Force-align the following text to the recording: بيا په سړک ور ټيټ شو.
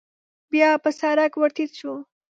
بيا 0.51 0.69
په 0.83 0.89
سړک 0.99 1.31
ور 1.35 1.49
ټيټ 1.55 1.71
شو. 1.79 1.93